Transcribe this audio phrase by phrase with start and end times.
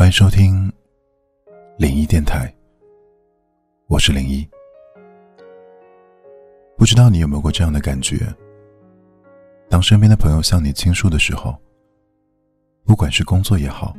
[0.00, 0.72] 欢迎收听
[1.76, 2.50] 零一电台，
[3.86, 4.48] 我是零一。
[6.78, 8.34] 不知道你有没有过这样的感觉？
[9.68, 11.54] 当身边的朋友向你倾诉的时候，
[12.82, 13.94] 不管是工作也好，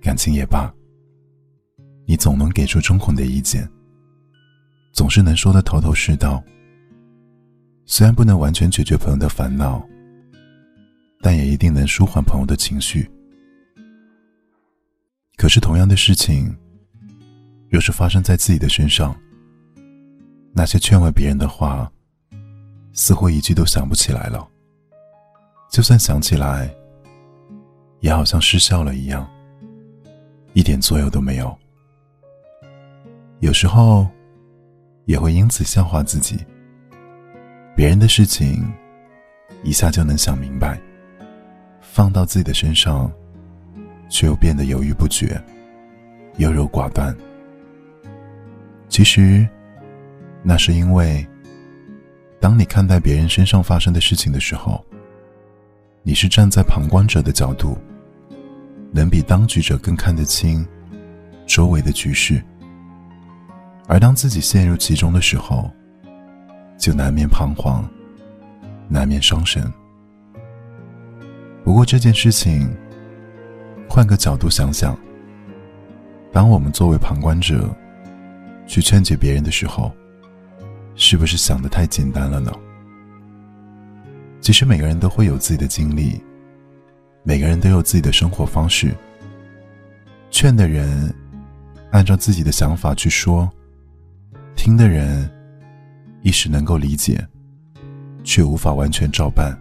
[0.00, 0.68] 感情也罢，
[2.04, 3.70] 你总能给出中肯的意见，
[4.92, 6.42] 总是能说的头头是道。
[7.86, 9.80] 虽然不能完全解决朋友的烦恼，
[11.20, 13.08] 但也一定能舒缓朋友的情绪。
[15.42, 16.56] 可是，同样的事情，
[17.68, 19.12] 若是发生在自己的身上，
[20.52, 21.90] 那些劝慰别人的话，
[22.92, 24.48] 似乎一句都想不起来了。
[25.68, 26.72] 就算想起来，
[27.98, 29.28] 也好像失效了一样，
[30.52, 31.58] 一点作用都没有。
[33.40, 34.06] 有时候，
[35.06, 36.38] 也会因此笑话自己。
[37.74, 38.72] 别人的事情，
[39.64, 40.80] 一下就能想明白，
[41.80, 43.12] 放到自己的身上。
[44.12, 45.42] 却又变得犹豫不决、
[46.36, 47.16] 优柔寡断。
[48.86, 49.48] 其实，
[50.42, 51.26] 那是因为，
[52.38, 54.84] 当你看待别人身上发生的事情的时候，
[56.02, 57.78] 你是站在旁观者的角度，
[58.92, 60.64] 能比当局者更看得清
[61.46, 62.36] 周围的局势；
[63.88, 65.70] 而当自己陷入其中的时候，
[66.76, 67.88] 就难免彷徨，
[68.88, 69.72] 难免伤神。
[71.64, 72.70] 不过这件事情。
[73.94, 74.98] 换个角度想想，
[76.32, 77.68] 当我们作为旁观者
[78.66, 79.92] 去劝解别人的时候，
[80.94, 82.50] 是不是想的太简单了呢？
[84.40, 86.18] 其实每个人都会有自己的经历，
[87.22, 88.96] 每个人都有自己的生活方式。
[90.30, 91.14] 劝的人
[91.90, 93.46] 按照自己的想法去说，
[94.56, 95.30] 听的人
[96.22, 97.22] 一时能够理解，
[98.24, 99.54] 却无法完全照办。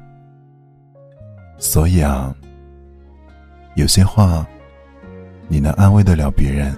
[1.58, 2.34] 所以啊。
[3.76, 4.46] 有些话，
[5.48, 6.78] 你能安慰得了别人，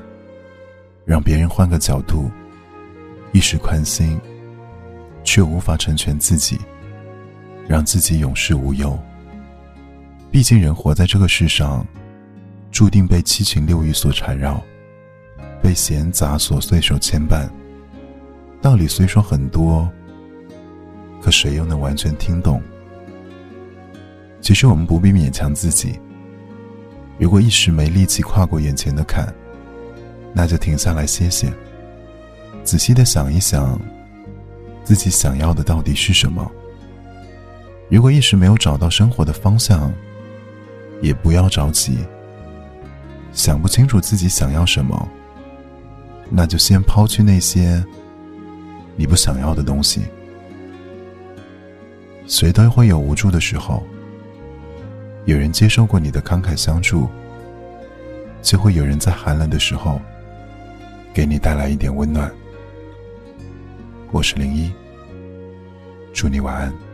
[1.06, 2.30] 让别人换个角度，
[3.32, 4.20] 一时宽心，
[5.24, 6.60] 却无法成全自己，
[7.68, 8.98] 让自己永世无忧。
[10.30, 11.86] 毕竟人活在这个世上，
[12.72, 14.64] 注定被七情六欲所缠绕，
[15.64, 17.50] 被闲杂琐碎所牵绊。
[18.62, 19.90] 道理虽说很多，
[21.22, 22.62] 可谁又能完全听懂？
[24.42, 26.00] 其实我们不必勉强自己。
[27.18, 29.34] 如果一时没力气跨过眼前的坎，
[30.34, 31.52] 那就停下来歇歇，
[32.64, 33.80] 仔细的想一想，
[34.84, 36.52] 自己想要的到底是什么。
[37.90, 39.94] 如果一时没有找到生活的方向，
[41.02, 41.98] 也不要着急。
[43.32, 45.08] 想不清楚自己想要什么，
[46.30, 47.84] 那就先抛去那些
[48.96, 50.02] 你不想要的东西。
[52.26, 53.84] 谁都会有无助的时候。
[55.26, 57.08] 有人接受过你的慷慨相助，
[58.42, 60.02] 就会有人在寒冷的时候
[61.14, 62.30] 给你带来一点温暖。
[64.12, 64.70] 我是零一，
[66.14, 66.93] 祝你晚安。